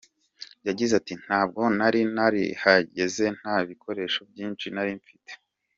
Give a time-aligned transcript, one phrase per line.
[0.67, 5.33] Yagize ati “Ntabwo nari narahageze, nta n’ibikoresho byinshi nari mfite.